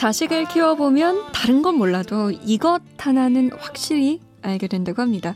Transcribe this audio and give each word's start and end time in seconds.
자식을 0.00 0.48
키워보면 0.48 1.30
다른 1.32 1.60
건 1.60 1.76
몰라도 1.76 2.30
이것 2.30 2.80
하나는 2.96 3.50
확실히 3.52 4.18
알게 4.40 4.66
된다고 4.66 5.02
합니다. 5.02 5.34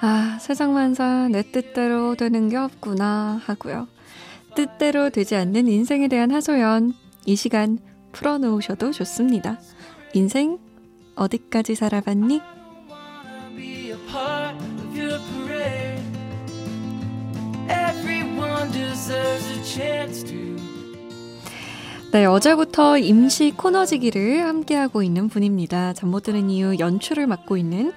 아, 0.00 0.36
세상만사 0.40 1.28
내 1.30 1.44
뜻대로 1.44 2.16
되는 2.16 2.48
게 2.48 2.56
없구나 2.56 3.40
하고요. 3.44 3.86
뜻대로 4.56 5.10
되지 5.10 5.36
않는 5.36 5.68
인생에 5.68 6.08
대한 6.08 6.32
하소연, 6.32 6.92
이 7.24 7.36
시간 7.36 7.78
풀어놓으셔도 8.10 8.90
좋습니다. 8.90 9.60
인생 10.12 10.58
어디까지 11.14 11.76
살아봤니? 11.76 12.40
네, 22.12 22.24
어제부터 22.24 22.98
임시 22.98 23.52
코너지기를 23.52 24.44
함께하고 24.46 25.02
있는 25.02 25.28
분입니다. 25.28 25.92
잠 25.92 26.10
못 26.10 26.24
드는 26.24 26.50
이유 26.50 26.76
연출을 26.78 27.26
맡고 27.28 27.56
있는 27.56 27.92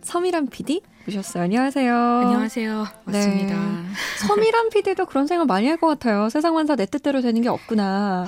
서미란 0.00 0.46
PD 0.48 0.80
오셨어요. 1.06 1.42
안녕하세요. 1.44 1.94
안녕하세요. 1.94 2.86
맞습니다. 3.04 3.54
네. 3.54 3.84
서미란 4.26 4.70
PD도 4.70 5.04
그런 5.06 5.26
생각 5.26 5.46
많이 5.46 5.66
할 5.68 5.76
것 5.78 5.88
같아요. 5.88 6.30
세상 6.30 6.54
만사 6.54 6.74
내 6.74 6.86
뜻대로 6.86 7.20
되는 7.20 7.42
게 7.42 7.48
없구나. 7.50 8.26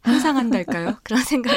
항상 0.00 0.38
한달까요? 0.38 0.96
그런 1.04 1.22
생각. 1.22 1.52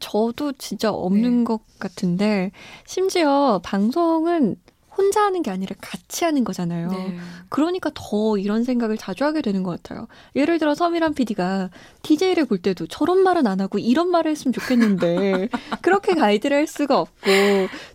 저도 0.00 0.52
진짜 0.52 0.90
없는 0.90 1.38
네. 1.40 1.44
것 1.44 1.60
같은데 1.78 2.50
심지어 2.86 3.60
방송은 3.62 4.56
혼자 5.04 5.22
하는 5.22 5.42
게 5.42 5.50
아니라 5.50 5.76
같이 5.80 6.24
하는 6.24 6.44
거잖아요. 6.44 6.90
네. 6.90 7.18
그러니까 7.50 7.90
더 7.94 8.38
이런 8.38 8.64
생각을 8.64 8.96
자주 8.96 9.24
하게 9.24 9.42
되는 9.42 9.62
것 9.62 9.70
같아요. 9.82 10.08
예를 10.34 10.58
들어 10.58 10.74
서미란 10.74 11.14
PD가 11.14 11.70
DJ를 12.02 12.46
볼 12.46 12.58
때도 12.58 12.86
저런 12.86 13.22
말은 13.22 13.46
안 13.46 13.60
하고 13.60 13.78
이런 13.78 14.10
말을 14.10 14.30
했으면 14.30 14.52
좋겠는데 14.52 15.48
그렇게 15.82 16.14
가이드를 16.14 16.56
할 16.56 16.66
수가 16.66 16.98
없고 16.98 17.30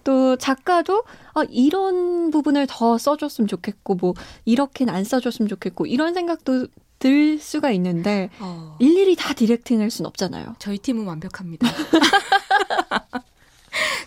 또 0.03 0.35
작가도 0.35 1.03
아, 1.33 1.43
이런 1.49 2.31
부분을 2.31 2.67
더 2.69 2.97
써줬으면 2.97 3.47
좋겠고 3.47 3.95
뭐 3.95 4.13
이렇게는 4.45 4.93
안 4.93 5.03
써줬으면 5.03 5.49
좋겠고 5.49 5.87
이런 5.87 6.13
생각도 6.13 6.67
들 6.99 7.39
수가 7.39 7.71
있는데 7.71 8.29
어. 8.39 8.75
일일이 8.79 9.15
다 9.15 9.33
디렉팅할 9.33 9.89
수는 9.89 10.07
없잖아요. 10.09 10.55
저희 10.59 10.77
팀은 10.77 11.05
완벽합니다. 11.05 11.67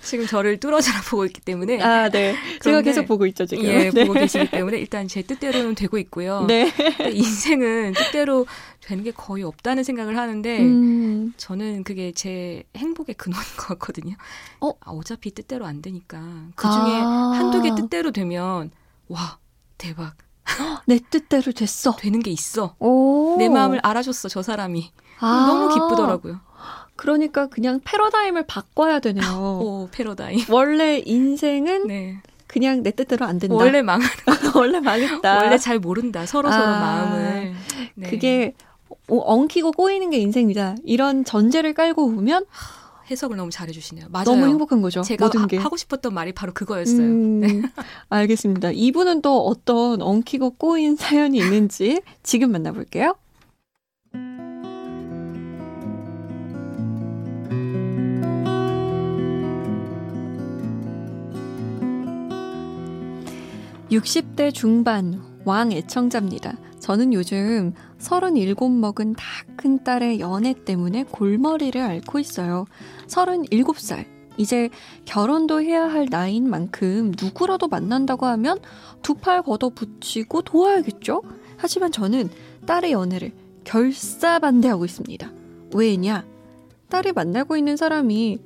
지금 0.03 0.27
저를 0.27 0.59
뚫어져라 0.59 1.01
보고 1.03 1.25
있기 1.27 1.41
때문에. 1.41 1.81
아, 1.81 2.09
네. 2.09 2.35
제가 2.61 2.83
계속 2.83 3.07
보고 3.07 3.27
있죠, 3.27 3.47
지금. 3.47 3.65
예, 3.65 3.91
네. 3.91 4.05
보고 4.05 4.15
계시기 4.19 4.51
때문에 4.51 4.79
일단 4.79 5.09
제 5.09 5.23
뜻대로는 5.23 5.75
되고 5.75 5.99
있고요. 5.99 6.45
네. 6.47 6.73
인생은 7.13 7.95
뜻대로 7.95 8.47
되는 8.81 9.05
게 9.05 9.13
거의 9.13 9.45
없다는 9.45 9.85
생각을 9.85 10.19
하는데 10.19 10.61
음. 10.61 11.33
저는 11.37 11.85
그게 11.85 12.13
제 12.13 12.65
행복의 12.77 13.15
근원인 13.15 13.47
것 13.57 13.69
같거든요. 13.69 14.17
어? 14.61 14.73
아, 14.81 14.91
어차피 14.91 15.31
뜻대로 15.31 15.67
안 15.67 15.81
되니까 15.83 16.21
그 16.57 16.69
중에 16.69 17.01
아. 17.01 17.33
한두 17.35 17.63
개 17.63 17.71
뜻대로 17.75 18.11
되면 18.11 18.71
와 19.09 19.39
대박. 19.79 20.15
내 20.87 20.99
뜻대로 21.11 21.53
됐어. 21.53 21.95
되는 21.97 22.21
게 22.21 22.31
있어. 22.33 22.75
오. 22.81 23.37
내 23.39 23.49
마음을 23.49 23.79
알아줬어 23.83 24.29
저 24.29 24.43
사람이. 24.43 24.91
아. 25.21 25.47
너무 25.47 25.69
기쁘더라고요. 25.73 26.41
그러니까 26.97 27.47
그냥 27.49 27.81
패러다임을 27.85 28.47
바꿔야 28.47 28.99
되네요. 29.01 29.25
오, 29.39 29.89
패러다임. 29.93 30.41
원래 30.51 31.03
인생은 31.05 31.87
네. 31.89 32.17
그냥 32.47 32.83
내 32.83 32.91
뜻대로 32.91 33.25
안 33.27 33.39
된다. 33.39 33.55
원래 33.55 33.81
망하는 33.83 34.09
원래 34.55 34.79
망했다. 34.81 35.37
원래 35.39 35.59
잘 35.59 35.79
모른다. 35.79 36.27
서로 36.27 36.49
아, 36.49 36.53
서로 36.53 36.67
마음을. 36.67 37.55
네. 37.95 38.11
그게 38.11 38.55
엉키고 39.09 39.73
꼬이는 39.73 40.11
게 40.11 40.19
인생이다. 40.19 40.77
이런 40.85 41.25
전제를 41.25 41.73
깔고 41.75 42.11
보면 42.13 42.45
해석을 43.11 43.37
너무 43.37 43.51
잘해주시네요. 43.51 44.07
맞아요. 44.11 44.25
너무 44.25 44.47
행복한 44.47 44.81
거죠. 44.83 45.03
제가 45.03 45.27
모든 45.27 45.47
게. 45.47 45.57
하 45.57 45.69
고 45.69 45.77
싶었던 45.77 46.13
말이 46.15 46.33
바로 46.33 46.53
그거였어요. 46.53 46.99
음, 47.01 47.41
네. 47.41 47.63
알겠습니다. 48.11 48.71
이분은 48.73 49.23
또 49.23 49.47
어떤 49.47 50.01
엉키고 50.03 50.51
꼬인 50.53 50.97
사연이 50.97 51.39
있는지 51.39 52.03
지금 52.23 52.53
만나볼게요. 52.53 53.17
60대 63.93 64.55
중반 64.55 65.21
왕 65.45 65.71
애청자입니다. 65.71 66.57
저는 66.81 67.13
요즘 67.13 67.75
37 67.99 68.55
먹은 68.71 69.15
다 69.15 69.25
큰 69.57 69.85
딸의 69.85 70.19
연애 70.19 70.55
때문에 70.55 71.05
골머리를 71.05 71.81
앓고 71.81 72.19
있어요. 72.19 72.65
37살. 73.07 74.07
이제 74.39 74.71
결혼도 75.05 75.61
해야 75.61 75.85
할 75.85 76.09
나이인 76.11 76.49
만큼 76.51 77.13
누구라도 77.21 77.69
만난다고 77.69 78.27
하면 78.27 78.59
두 79.03 79.15
팔 79.15 79.43
걷어 79.43 79.69
붙이고 79.69 80.43
도와야겠죠? 80.43 81.23
하지만 81.59 81.93
저는 81.93 82.31
딸의 82.67 82.93
연애를 82.93 83.33
결사반대하고 83.65 84.85
있습니다. 84.85 85.31
왜냐? 85.75 86.25
딸이 86.89 87.13
만나고 87.13 87.57
있는 87.57 87.77
사람이 87.77 88.39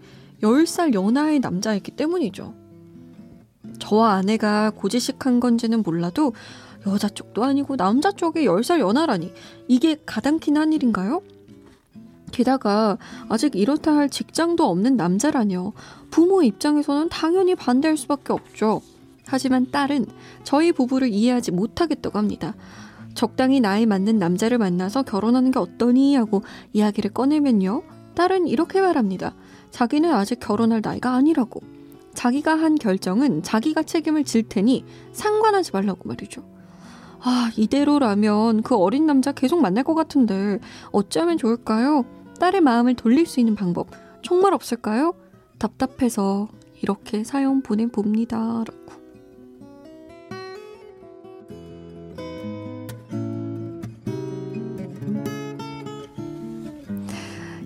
10살 0.43 0.93
연하의 0.93 1.41
남자이기 1.41 1.93
때문이죠. 1.93 2.53
저와 3.79 4.15
아내가 4.15 4.71
고지식한 4.71 5.41
건지는 5.41 5.83
몰라도 5.83 6.33
여자 6.87 7.09
쪽도 7.09 7.45
아니고 7.45 7.77
남자 7.77 8.13
쪽에 8.13 8.45
10살 8.45 8.79
연하라니 8.81 9.33
이게 9.69 9.97
가당키는 10.07 10.61
한 10.61 10.73
일인가요? 10.73 11.23
게다가 12.33 12.99
아직 13.29 13.57
이렇다 13.57 13.97
할 13.97 14.11
직장도 14.11 14.65
없는 14.69 14.97
남자라뇨. 14.97 15.73
부모 16.11 16.43
입장에서는 16.43 17.09
당연히 17.09 17.55
반대할 17.55 17.97
수밖에 17.97 18.33
없죠. 18.33 18.83
하지만 19.27 19.71
딸은 19.71 20.07
저희 20.45 20.73
부부를 20.73 21.09
이해하지 21.09 21.51
못하겠다고 21.53 22.19
합니다. 22.19 22.55
적당히 23.15 23.61
나이 23.61 23.87
맞는 23.87 24.19
남자를 24.19 24.59
만나서 24.59 25.03
결혼하는 25.03 25.51
게 25.51 25.59
어떠니 25.59 26.15
하고 26.17 26.43
이야기를 26.73 27.13
꺼내면요. 27.13 27.83
딸은 28.15 28.47
이렇게 28.47 28.81
말합니다. 28.81 29.35
자기는 29.71 30.13
아직 30.13 30.39
결혼할 30.39 30.81
나이가 30.83 31.15
아니라고. 31.15 31.76
자기가 32.17 32.55
한 32.55 32.75
결정은 32.75 33.43
자기가 33.43 33.85
책임을 33.85 34.25
질 34.25 34.43
테니 34.49 34.85
상관하지 35.13 35.71
말라고 35.73 36.09
말이죠. 36.09 36.43
아, 37.21 37.51
이대로라면 37.57 38.63
그 38.63 38.75
어린 38.75 39.07
남자 39.07 39.33
계속 39.33 39.61
만날 39.61 39.85
것 39.85 39.95
같은데 39.95 40.59
어쩌면 40.91 41.39
좋을까요? 41.39 42.05
딸의 42.41 42.63
마음을 42.63 42.95
돌릴 42.95 43.27
수 43.27 43.39
있는 43.39 43.55
방법 43.55 43.89
정말 44.23 44.55
없을까요? 44.55 45.15
답답해서 45.59 46.49
이렇게 46.83 47.23
사연 47.23 47.63
보내봅니다. 47.63 48.37
라고. 48.37 49.06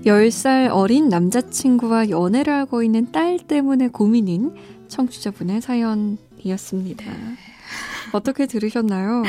10살 0.04 0.70
어린 0.72 1.08
남자친구와 1.08 2.08
연애를 2.08 2.54
하고 2.54 2.82
있는 2.82 3.12
딸 3.12 3.38
때문에 3.38 3.88
고민인 3.88 4.54
청취자분의 4.88 5.60
사연이었습니다. 5.60 7.04
네. 7.04 7.36
어떻게 8.12 8.46
들으셨나요? 8.46 9.22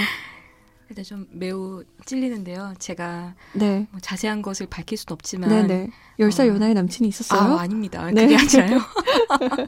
일단 0.89 1.05
좀 1.05 1.27
매우 1.31 1.83
찔리는데요. 2.05 2.73
제가 2.79 3.35
네. 3.53 3.87
뭐 3.91 3.99
자세한 3.99 4.41
것을 4.41 4.67
밝힐 4.67 4.97
수는 4.97 5.13
없지만 5.13 5.49
네네. 5.49 5.89
10살 6.19 6.45
어, 6.49 6.53
연하의 6.53 6.73
남친이 6.73 7.07
있었어요? 7.09 7.57
아, 7.57 7.61
아닙니다. 7.61 8.09
네. 8.11 8.27
그게 8.27 8.37
아니라요. 8.37 8.79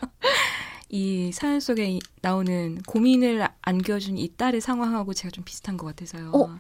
이 0.90 1.31
사연 1.33 1.60
속에 1.60 2.00
나오는 2.22 2.81
고민을 2.86 3.48
안겨준 3.62 4.18
이 4.18 4.36
딸의 4.36 4.62
상황하고 4.62 5.13
제가 5.13 5.31
좀 5.31 5.44
비슷한 5.44 5.75
것 5.75 5.88
같아서요. 5.88 6.31
어? 6.33 6.60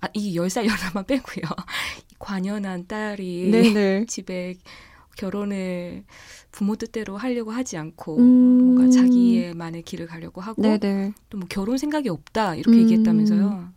아, 0.00 0.08
이 0.14 0.36
10살 0.36 0.66
연하만 0.66 1.04
빼고요. 1.06 1.44
관연한 2.20 2.86
딸이 2.86 3.50
네네. 3.50 4.06
집에 4.06 4.54
결혼을 5.16 6.04
부모 6.52 6.76
뜻대로 6.76 7.16
하려고 7.16 7.50
하지 7.50 7.76
않고 7.76 8.18
음. 8.18 8.74
뭔가 8.74 8.90
자기의만의 8.90 9.82
길을 9.82 10.06
가려고 10.06 10.40
하고 10.40 10.62
또 10.62 11.36
뭐 11.36 11.46
결혼 11.48 11.76
생각이 11.78 12.08
없다 12.08 12.54
이렇게 12.54 12.76
음. 12.76 12.82
얘기했다면서요. 12.82 13.68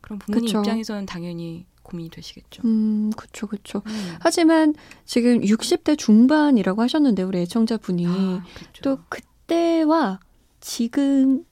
그럼 0.00 0.18
부모님 0.18 0.46
그쵸. 0.46 0.58
입장에서는 0.58 1.06
당연히 1.06 1.64
고민이 1.82 2.10
되시겠죠. 2.10 2.62
음, 2.64 3.10
그렇죠, 3.16 3.46
그렇죠. 3.46 3.82
음. 3.86 4.16
하지만 4.20 4.74
지금 5.04 5.40
60대 5.40 5.96
중반이라고 5.98 6.82
하셨는데 6.82 7.22
우리 7.22 7.38
애청자분이 7.38 8.06
아, 8.08 8.44
또 8.82 8.98
그때와 9.08 10.20
지금 10.60 11.44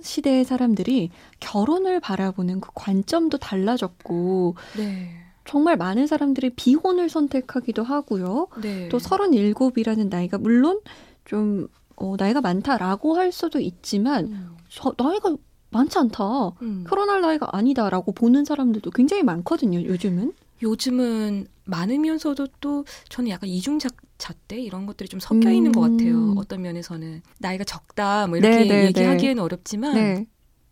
시대의 0.00 0.44
사람들이 0.44 1.10
결혼을 1.40 2.00
바라보는 2.00 2.60
그 2.60 2.70
관점도 2.74 3.38
달라졌고 3.38 4.56
네. 4.76 5.21
정말 5.52 5.76
많은 5.76 6.06
사람들이 6.06 6.48
비혼을 6.56 7.10
선택하기도 7.10 7.82
하고요. 7.82 8.48
네. 8.62 8.88
또 8.88 8.96
37이라는 8.96 10.08
나이가 10.08 10.38
물론 10.38 10.80
좀 11.26 11.68
어, 11.94 12.14
나이가 12.18 12.40
많다라고 12.40 13.18
할 13.18 13.32
수도 13.32 13.60
있지만 13.60 14.28
음. 14.28 14.56
저, 14.70 14.94
나이가 14.96 15.36
많지 15.68 15.98
않다. 15.98 16.24
음. 16.62 16.84
결혼할 16.88 17.20
나이가 17.20 17.50
아니다라고 17.52 18.12
보는 18.12 18.46
사람들도 18.46 18.92
굉장히 18.92 19.24
많거든요. 19.24 19.82
요즘은. 19.82 20.32
요즘은 20.62 21.48
많으면서도 21.66 22.46
또 22.62 22.86
저는 23.10 23.28
약간 23.28 23.50
이중잣대 23.50 24.58
이런 24.58 24.86
것들이 24.86 25.10
좀 25.10 25.20
섞여 25.20 25.50
있는 25.50 25.68
음. 25.68 25.72
것 25.72 25.82
같아요. 25.82 26.14
음. 26.14 26.38
어떤 26.38 26.62
면에서는 26.62 27.20
나이가 27.40 27.64
적다 27.64 28.26
뭐 28.26 28.38
이렇게 28.38 28.56
네, 28.56 28.64
네, 28.64 28.68
네. 28.68 28.86
얘기하기에는 28.86 29.34
네. 29.34 29.40
어렵지만 29.42 29.94
네. 29.94 30.26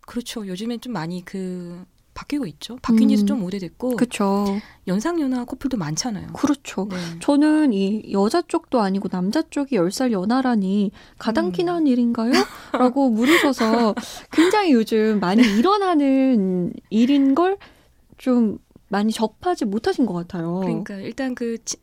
그렇죠. 0.07 0.47
요즘엔 0.47 0.81
좀 0.81 0.93
많이 0.93 1.23
그 1.23 1.85
바뀌고 2.13 2.45
있죠. 2.47 2.77
바뀐 2.81 3.09
지도 3.09 3.23
음. 3.23 3.25
좀 3.25 3.43
오래됐고. 3.43 3.95
그렇죠. 3.95 4.45
연상연하 4.87 5.45
커플도 5.45 5.77
많잖아요. 5.77 6.33
그렇죠. 6.33 6.87
네. 6.89 6.97
저는 7.19 7.73
이 7.73 8.11
여자 8.11 8.41
쪽도 8.41 8.81
아니고 8.81 9.07
남자 9.09 9.41
쪽이 9.41 9.77
10살 9.77 10.11
연하라니 10.11 10.91
가당키난 11.17 11.83
음. 11.83 11.87
일인가요? 11.87 12.31
라고 12.73 13.09
물으셔서 13.09 13.95
굉장히 14.31 14.73
요즘 14.73 15.19
많이 15.19 15.41
일어나는 15.41 16.73
일인 16.89 17.35
걸좀 17.35 18.59
많이 18.89 19.13
접하지 19.13 19.65
못하신 19.65 20.05
것 20.05 20.13
같아요. 20.13 20.59
그러니까 20.59 20.95
일단 20.95 21.33
그 21.33 21.57
치, 21.63 21.77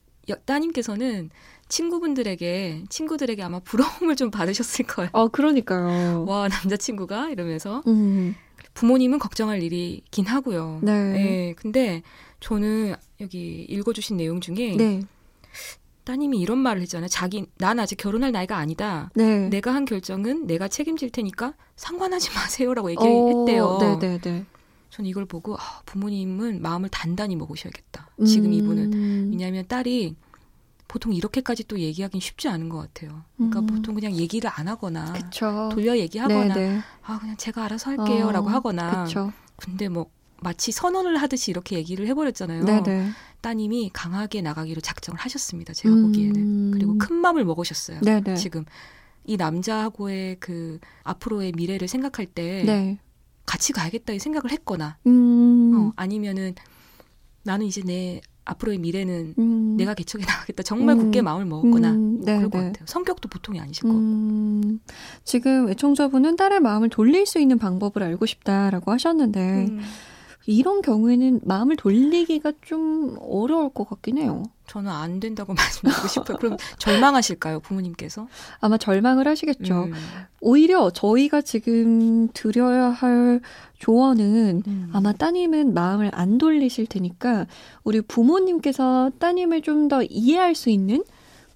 따님께서는 0.45 1.31
친구분들에게 1.69 2.85
친구들에게 2.89 3.43
아마 3.43 3.61
부러움을 3.61 4.17
좀 4.17 4.31
받으셨을 4.31 4.87
거예요. 4.87 5.11
아 5.13 5.29
그러니까요. 5.29 6.25
와 6.27 6.49
남자친구가 6.49 7.31
이러면서 7.31 7.83
음. 7.87 8.35
부모님은 8.79 9.19
걱정할 9.19 9.61
일이긴 9.61 10.27
하고요. 10.27 10.79
네. 10.83 11.13
네. 11.13 11.55
근데 11.57 12.03
저는 12.39 12.95
여기 13.21 13.67
읽어주신 13.69 14.17
내용 14.17 14.41
중에 14.41 14.77
네. 14.77 15.03
따님이 16.05 16.39
이런 16.39 16.59
말을 16.59 16.81
했잖아요. 16.83 17.09
자기 17.09 17.47
난 17.59 17.81
아직 17.81 17.97
결혼할 17.97 18.31
나이가 18.31 18.57
아니다. 18.57 19.11
네. 19.17 19.49
내가 19.49 19.75
한 19.75 19.85
결정은 19.85 20.47
내가 20.47 20.69
책임질 20.69 21.11
테니까 21.11 21.55
상관하지 21.75 22.31
마세요라고 22.39 22.93
얘기했대요. 22.93 23.65
어, 23.65 23.81
네네네. 23.81 23.99
네, 23.99 24.21
네. 24.21 24.47
저는 24.91 25.11
이걸 25.11 25.25
보고 25.25 25.57
아, 25.57 25.83
부모님은 25.85 26.63
마음을 26.63 26.89
단단히 26.89 27.35
먹으셔야겠다. 27.35 28.11
지금 28.25 28.47
음. 28.47 28.53
이분은 28.53 29.31
왜냐하면 29.33 29.67
딸이 29.67 30.15
보통 30.89 31.13
이렇게까지 31.13 31.65
또 31.65 31.79
얘기하기는 31.79 32.21
쉽지 32.21 32.49
않은 32.49 32.71
것 32.71 32.79
같아요. 32.79 33.23
그러니까 33.37 33.61
음. 33.61 33.67
보통 33.67 33.95
그냥 33.95 34.13
얘기를 34.13 34.51
안 34.53 34.69
하거나 34.69 35.13
그쵸. 35.13 35.69
돌려 35.71 35.97
얘기하거나 35.99 36.55
네네. 36.55 36.81
아 37.05 37.19
그냥 37.19 37.37
제가 37.37 37.65
알아서 37.65 37.91
할게요라고 37.91 38.49
어, 38.49 38.51
하거나 38.51 39.05
그쵸. 39.05 39.31
근데 39.57 39.89
뭐 39.89 40.11
마치 40.41 40.73
선언을 40.73 41.17
하듯이 41.19 41.51
이렇게 41.51 41.77
얘기를 41.77 42.07
해버렸잖아요. 42.07 42.65
네네. 42.65 43.11
따님이 43.41 43.91
강하게 43.93 44.41
나가기로 44.41 44.81
작정을 44.81 45.21
하셨습니다. 45.21 45.75
제가 45.75 45.95
음. 45.95 46.03
보기에는 46.03 46.71
그리고 46.73 46.97
큰 46.97 47.17
마음을 47.17 47.45
먹으셨어요. 47.45 48.01
네네. 48.01 48.35
지금 48.35 48.65
이 49.25 49.37
남자하고의 49.37 50.37
그 50.41 50.79
앞으로의 51.05 51.53
미래를 51.53 51.87
생각할 51.87 52.25
때 52.27 52.63
네. 52.65 52.99
같이 53.45 53.73
가야겠다 53.73 54.15
이 54.15 54.19
생각을 54.19 54.51
했거나 54.53 54.97
음. 55.07 55.73
어, 55.75 55.93
아니면은 55.97 56.55
나는 57.43 57.67
이제 57.67 57.83
내 57.83 58.21
앞으로의 58.49 58.79
미래는 58.79 59.35
음. 59.39 59.77
내가 59.77 59.95
개척해 59.95 60.25
나가겠다. 60.25 60.63
정말 60.63 60.97
음. 60.97 61.05
굳게 61.05 61.23
마음을 61.23 61.45
먹었거나 61.45 61.91
음. 61.91 62.17
뭐 62.17 62.25
그럴 62.25 62.51
것 62.51 62.59
네, 62.59 62.65
네. 62.65 62.67
같아요. 62.73 62.87
성격도 62.87 63.29
보통이 63.29 63.61
아니실 63.61 63.83
것 63.83 63.89
같고. 63.89 64.01
음. 64.01 64.81
지금 65.25 65.69
애청자분은 65.69 66.37
딸의 66.37 66.61
마음을 66.61 66.89
돌릴 66.89 67.27
수 67.27 67.39
있는 67.39 67.59
방법을 67.59 68.03
알고 68.03 68.27
싶다라고 68.27 68.91
하셨는데 68.93 69.67
음. 69.69 69.81
이런 70.49 70.81
경우에는 70.81 71.41
마음을 71.45 71.77
돌리기가 71.77 72.53
좀 72.63 73.19
어려울 73.21 73.69
것 73.69 73.87
같긴 73.87 74.17
해요. 74.17 74.45
저는 74.67 74.91
안 74.91 75.21
된다고 75.21 75.53
말씀드리고 75.55 76.09
싶어요. 76.09 76.39
그럼 76.39 76.57
절망하실까요, 76.79 77.61
부모님께서? 77.61 78.29
아마 78.59 78.79
절망을 78.79 79.29
하시겠죠. 79.29 79.85
음. 79.85 79.93
오히려 80.41 80.91
저희가 80.91 81.43
지금 81.43 82.29
드려야 82.33 82.87
할 82.89 83.43
조언은 83.79 84.63
음. 84.67 84.91
아마 84.95 85.13
따님은 85.13 85.75
마음을 85.75 86.11
안 86.15 86.39
돌리실 86.39 86.87
테니까 86.87 87.47
우리 87.85 88.01
부모님께서 88.01 89.11
따님을 89.19 89.61
좀 89.63 89.89
더 89.89 90.03
이해할 90.03 90.55
수 90.55 90.71
있는 90.71 91.05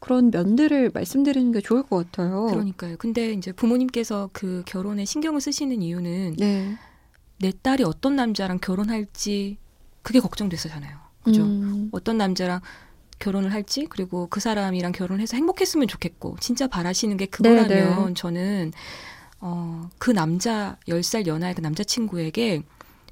그런 0.01 0.31
면들을 0.31 0.91
말씀드리는 0.93 1.53
게 1.53 1.61
좋을 1.61 1.83
것 1.83 1.97
같아요. 2.11 2.47
그러니까요. 2.51 2.97
근데 2.99 3.33
이제 3.33 3.53
부모님께서 3.53 4.29
그 4.33 4.63
결혼에 4.67 5.05
신경을 5.05 5.41
쓰시는 5.41 5.81
이유는 5.81 6.37
네. 6.39 6.77
내 7.43 7.51
딸이 7.51 7.83
어떤 7.83 8.15
남자랑 8.15 8.59
결혼할지 8.61 9.59
그게 10.03 10.21
걱정됐었잖아요. 10.21 10.97
그죠? 11.25 11.43
음. 11.43 11.89
어떤 11.93 12.17
남자랑 12.17 12.61
결혼을 13.19 13.53
할지 13.53 13.87
그리고 13.91 14.29
그 14.29 14.39
사람이랑 14.41 14.93
결혼해서 14.93 15.37
행복했으면 15.37 15.89
좋겠고 15.89 16.37
진짜 16.41 16.69
바라시는 16.69 17.17
게 17.17 17.27
그거라면 17.27 17.69
네네. 17.69 18.07
네. 18.07 18.15
저는 18.15 18.73
어, 19.41 19.89
그 19.99 20.13
남자 20.13 20.77
10살 20.89 21.27
연하의 21.27 21.55
그 21.55 21.61
남자친구에게 21.61 22.63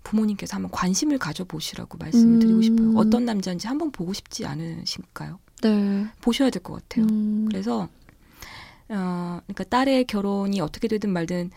부모님께서 0.04 0.54
한번 0.54 0.70
관심을 0.70 1.18
가져보시라고 1.18 1.98
말씀을 1.98 2.36
음. 2.36 2.38
드리고 2.40 2.62
싶어요. 2.62 2.92
어떤 2.96 3.24
남자인지 3.24 3.66
한번 3.66 3.90
보고 3.90 4.12
싶지 4.12 4.46
않으실까요? 4.46 5.40
네. 5.62 6.06
보셔야 6.20 6.50
될 6.50 6.62
것 6.62 6.74
같아요. 6.74 7.06
음. 7.10 7.46
그래서 7.50 7.88
어, 8.88 9.40
그러니까 9.46 9.64
딸의 9.64 10.04
결혼이 10.04 10.60
어떻게 10.60 10.86
되든 10.88 11.10
말든 11.10 11.50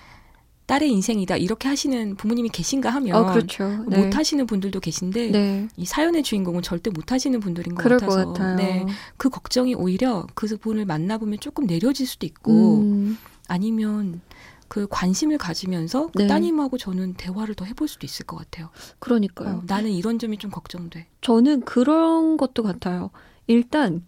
딸의 0.65 0.89
인생이다 0.91 1.37
이렇게 1.37 1.67
하시는 1.67 2.15
부모님이 2.15 2.49
계신가 2.49 2.89
하면 2.89 3.15
어, 3.15 3.31
그렇죠. 3.31 3.83
네. 3.87 3.97
못 3.97 4.15
하시는 4.15 4.45
분들도 4.45 4.79
계신데 4.79 5.31
네. 5.31 5.67
이 5.75 5.85
사연의 5.85 6.23
주인공은 6.23 6.61
절대 6.61 6.89
못 6.89 7.11
하시는 7.11 7.39
분들인 7.39 7.75
것 7.75 7.83
같아서 7.83 8.33
것 8.33 8.55
네, 8.55 8.85
그 9.17 9.29
걱정이 9.29 9.75
오히려 9.75 10.25
그 10.33 10.57
분을 10.57 10.85
만나보면 10.85 11.39
조금 11.39 11.65
내려질 11.65 12.07
수도 12.07 12.25
있고 12.25 12.79
음. 12.79 13.17
아니면 13.47 14.21
그 14.67 14.87
관심을 14.89 15.37
가지면서 15.37 16.09
그 16.15 16.23
네. 16.23 16.27
따님하고 16.27 16.77
저는 16.77 17.13
대화를 17.13 17.53
더 17.53 17.65
해볼 17.65 17.87
수도 17.87 18.07
있을 18.07 18.25
것 18.25 18.37
같아요. 18.37 18.69
그러니까요. 18.99 19.57
어, 19.57 19.61
나는 19.67 19.91
이런 19.91 20.17
점이 20.17 20.37
좀 20.37 20.49
걱정돼. 20.49 21.07
저는 21.21 21.61
그런 21.61 22.37
것도 22.37 22.63
같아요. 22.63 23.11
일단 23.45 24.03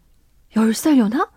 10살 0.55 0.97
연하? 0.97 1.27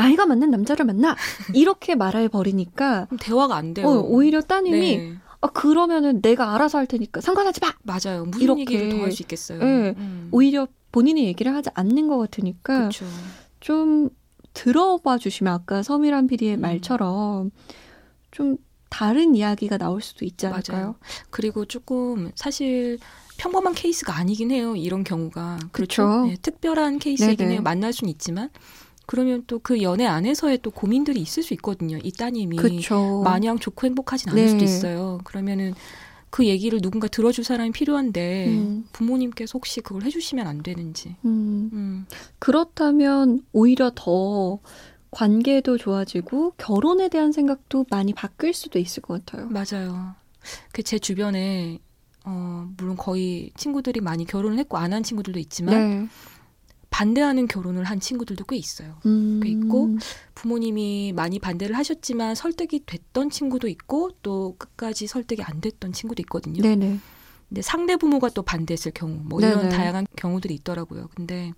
나이가 0.00 0.26
맞는 0.26 0.50
남자를 0.50 0.84
만나 0.86 1.16
이렇게 1.54 1.94
말해 1.94 2.28
버리니까 2.28 3.08
대화가 3.20 3.56
안 3.56 3.74
돼요. 3.74 3.86
어, 3.88 4.00
오히려 4.00 4.40
따님이 4.40 4.96
네. 4.96 5.14
아 5.40 5.48
그러면은 5.48 6.20
내가 6.22 6.54
알아서 6.54 6.78
할 6.78 6.86
테니까 6.86 7.20
상관하지 7.20 7.60
마. 7.60 7.72
맞아요. 7.82 8.24
무슨 8.24 8.42
이렇게, 8.42 8.60
얘기를 8.62 8.88
더 8.90 8.98
할 9.02 9.12
수 9.12 9.22
있겠어요. 9.22 9.58
네, 9.58 9.94
음. 9.96 10.28
오히려 10.32 10.66
본인이 10.92 11.24
얘기를 11.26 11.54
하지 11.54 11.70
않는 11.74 12.08
것 12.08 12.18
같으니까 12.18 12.88
그쵸. 12.88 13.04
좀 13.60 14.08
들어봐 14.54 15.18
주시면 15.18 15.52
아까 15.52 15.82
서미란 15.82 16.26
PD의 16.26 16.56
음. 16.56 16.60
말처럼 16.60 17.50
좀 18.30 18.56
다른 18.90 19.34
이야기가 19.34 19.78
나올 19.78 20.00
수도 20.00 20.24
있지 20.24 20.46
않을까요? 20.46 20.76
맞아요. 20.78 20.94
그리고 21.30 21.64
조금 21.66 22.30
사실 22.34 22.98
평범한 23.36 23.74
케이스가 23.74 24.16
아니긴 24.16 24.50
해요. 24.50 24.74
이런 24.74 25.04
경우가 25.04 25.58
그렇죠. 25.72 26.24
네, 26.26 26.36
특별한 26.40 26.98
케이스이긴 26.98 27.36
네네. 27.36 27.52
해요. 27.52 27.62
만날 27.62 27.92
수는 27.92 28.10
있지만 28.10 28.50
그러면 29.08 29.42
또 29.46 29.58
그 29.58 29.80
연애 29.82 30.04
안에서의 30.06 30.58
또 30.62 30.70
고민들이 30.70 31.20
있을 31.20 31.42
수 31.42 31.54
있거든요. 31.54 31.98
이 32.04 32.12
따님이 32.12 32.56
그쵸. 32.58 33.22
마냥 33.24 33.58
좋고 33.58 33.86
행복하진 33.86 34.28
않을 34.30 34.42
네. 34.42 34.48
수도 34.48 34.64
있어요. 34.64 35.18
그러면은 35.24 35.72
그 36.30 36.44
얘기를 36.46 36.78
누군가 36.82 37.08
들어줄 37.08 37.42
사람이 37.42 37.70
필요한데 37.72 38.48
음. 38.48 38.84
부모님께서 38.92 39.52
혹시 39.54 39.80
그걸 39.80 40.02
해주시면 40.02 40.46
안 40.46 40.62
되는지. 40.62 41.16
음. 41.24 41.70
음. 41.72 42.06
그렇다면 42.38 43.40
오히려 43.52 43.90
더 43.94 44.58
관계도 45.10 45.78
좋아지고 45.78 46.52
결혼에 46.58 47.08
대한 47.08 47.32
생각도 47.32 47.86
많이 47.90 48.12
바뀔 48.12 48.52
수도 48.52 48.78
있을 48.78 49.00
것 49.02 49.24
같아요. 49.24 49.48
맞아요. 49.48 50.14
그 50.72 50.82
제 50.82 50.98
주변에 50.98 51.78
어 52.26 52.68
물론 52.76 52.96
거의 52.98 53.52
친구들이 53.56 54.02
많이 54.02 54.26
결혼을 54.26 54.58
했고 54.58 54.76
안 54.76 54.92
한 54.92 55.02
친구들도 55.02 55.38
있지만 55.40 55.74
네. 55.74 56.08
반대하는 56.98 57.46
결혼을 57.46 57.84
한 57.84 58.00
친구들도 58.00 58.44
꽤 58.46 58.56
있어요. 58.56 58.96
음. 59.06 59.38
꽤 59.40 59.50
있고 59.50 59.98
부모님이 60.34 61.12
많이 61.14 61.38
반대를 61.38 61.76
하셨지만 61.76 62.34
설득이 62.34 62.80
됐던 62.86 63.30
친구도 63.30 63.68
있고 63.68 64.10
또 64.20 64.56
끝까지 64.58 65.06
설득이 65.06 65.44
안 65.44 65.60
됐던 65.60 65.92
친구도 65.92 66.20
있거든요. 66.22 66.60
네네. 66.60 66.98
근데 67.48 67.62
상대 67.62 67.94
부모가 67.94 68.30
또 68.30 68.42
반대했을 68.42 68.90
경우 68.90 69.20
뭐 69.22 69.38
이런 69.38 69.58
네네. 69.60 69.68
다양한 69.68 70.06
경우들이 70.16 70.54
있더라고요. 70.54 71.08
근데 71.14 71.52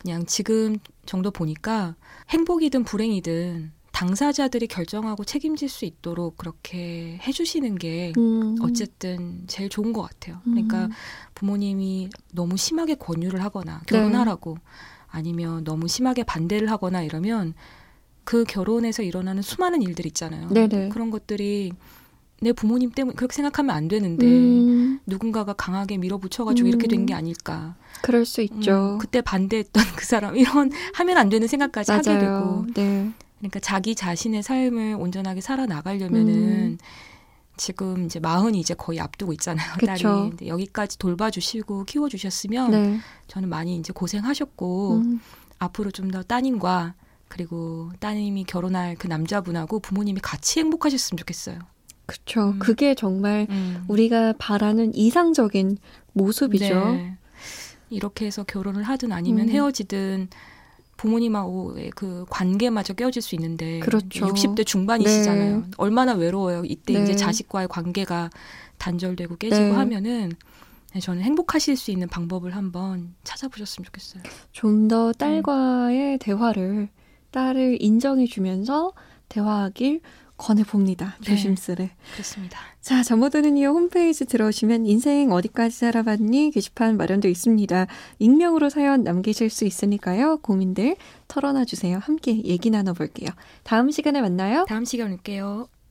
그냥 0.00 0.24
지금 0.24 0.78
정도 1.04 1.30
보니까 1.30 1.94
행복이든 2.30 2.84
불행이든 2.84 3.72
당사자들이 3.96 4.66
결정하고 4.66 5.24
책임질 5.24 5.70
수 5.70 5.86
있도록 5.86 6.36
그렇게 6.36 7.18
해주시는 7.26 7.76
게 7.76 8.12
음. 8.18 8.56
어쨌든 8.60 9.44
제일 9.46 9.70
좋은 9.70 9.94
것 9.94 10.02
같아요. 10.02 10.38
그러니까 10.44 10.84
음. 10.84 10.90
부모님이 11.34 12.10
너무 12.34 12.58
심하게 12.58 12.94
권유를 12.96 13.42
하거나 13.42 13.80
결혼하라고 13.86 14.56
네. 14.58 14.60
아니면 15.08 15.64
너무 15.64 15.88
심하게 15.88 16.24
반대를 16.24 16.70
하거나 16.70 17.00
이러면 17.02 17.54
그 18.24 18.44
결혼에서 18.44 19.02
일어나는 19.02 19.40
수많은 19.40 19.80
일들 19.80 20.04
있잖아요. 20.08 20.50
네네. 20.50 20.90
그런 20.90 21.10
것들이 21.10 21.72
내 22.42 22.52
부모님 22.52 22.90
때문에 22.90 23.14
그렇게 23.16 23.34
생각하면 23.34 23.74
안 23.74 23.88
되는데 23.88 24.26
음. 24.26 25.00
누군가가 25.06 25.54
강하게 25.54 25.96
밀어붙여가지고 25.96 26.66
음. 26.66 26.68
이렇게 26.68 26.86
된 26.86 27.06
게 27.06 27.14
아닐까. 27.14 27.76
그럴 28.02 28.26
수 28.26 28.42
있죠. 28.42 28.96
음, 28.96 28.98
그때 28.98 29.22
반대했던 29.22 29.72
그 29.96 30.04
사람 30.04 30.36
이런 30.36 30.70
하면 30.92 31.16
안 31.16 31.30
되는 31.30 31.48
생각까지 31.48 31.92
맞아요. 31.92 32.02
하게 32.02 32.18
되고. 32.18 32.66
네. 32.74 33.10
그러니까 33.38 33.60
자기 33.60 33.94
자신의 33.94 34.42
삶을 34.42 34.96
온전하게 34.98 35.40
살아 35.40 35.66
나가려면은 35.66 36.32
음. 36.34 36.78
지금 37.56 38.04
이제 38.04 38.20
마흔이 38.20 38.58
이제 38.60 38.74
거의 38.74 39.00
앞두고 39.00 39.32
있잖아요. 39.34 39.66
그쵸. 39.74 39.86
딸이. 39.86 40.02
근데 40.02 40.46
여기까지 40.48 40.98
돌봐주시고 40.98 41.84
키워주셨으면 41.84 42.70
네. 42.70 42.98
저는 43.28 43.48
많이 43.48 43.76
이제 43.76 43.92
고생하셨고 43.92 44.96
음. 44.96 45.20
앞으로 45.58 45.90
좀 45.90 46.10
더 46.10 46.22
따님과 46.22 46.94
그리고 47.28 47.90
따님이 47.98 48.44
결혼할 48.44 48.94
그 48.96 49.06
남자분하고 49.08 49.80
부모님이 49.80 50.20
같이 50.20 50.60
행복하셨으면 50.60 51.16
좋겠어요. 51.18 51.58
그렇죠. 52.06 52.50
음. 52.50 52.58
그게 52.58 52.94
정말 52.94 53.46
음. 53.50 53.84
우리가 53.88 54.34
바라는 54.38 54.94
이상적인 54.94 55.78
모습이죠. 56.12 56.92
네. 56.92 57.16
이렇게 57.90 58.26
해서 58.26 58.44
결혼을 58.44 58.82
하든 58.84 59.12
아니면 59.12 59.48
음. 59.48 59.52
헤어지든 59.52 60.28
부모님하고의 60.96 61.90
그 61.94 62.24
관계마저 62.30 62.94
깨어질 62.94 63.22
수 63.22 63.34
있는데 63.34 63.80
그렇죠. 63.80 64.26
60대 64.26 64.64
중반이시잖아요. 64.66 65.56
네. 65.58 65.64
얼마나 65.76 66.12
외로워요. 66.14 66.62
이때 66.64 66.94
네. 66.94 67.02
이제 67.02 67.16
자식과의 67.16 67.68
관계가 67.68 68.30
단절되고 68.78 69.36
깨지고 69.36 69.62
네. 69.62 69.70
하면은 69.72 70.32
네, 70.94 71.00
저는 71.00 71.22
행복하실 71.22 71.76
수 71.76 71.90
있는 71.90 72.08
방법을 72.08 72.56
한번 72.56 73.14
찾아보셨으면 73.24 73.84
좋겠어요. 73.86 74.22
좀 74.52 74.88
더 74.88 75.12
딸과의 75.12 76.18
대화를 76.18 76.88
딸을 77.30 77.78
인정해 77.82 78.24
주면서 78.26 78.92
대화하길 79.28 80.00
권해봅니다. 80.36 81.16
네. 81.20 81.24
조심스레. 81.24 81.84
네, 81.84 81.90
그렇습니다. 82.12 82.58
자, 82.80 83.02
잠못드는 83.02 83.56
이유 83.56 83.70
홈페이지 83.70 84.24
들어오시면 84.26 84.86
인생 84.86 85.32
어디까지 85.32 85.76
살아봤니 85.76 86.50
게시판 86.52 86.96
마련되어 86.96 87.30
있습니다. 87.30 87.86
익명으로 88.18 88.68
사연 88.70 89.02
남기실 89.02 89.50
수 89.50 89.64
있으니까요. 89.64 90.38
고민들 90.38 90.96
털어놔 91.28 91.64
주세요. 91.64 91.98
함께 92.00 92.42
얘기 92.44 92.70
나눠볼게요. 92.70 93.28
다음 93.64 93.90
시간에 93.90 94.20
만나요. 94.20 94.66
다음 94.68 94.84
시간에 94.84 95.12
올게요. 95.14 95.68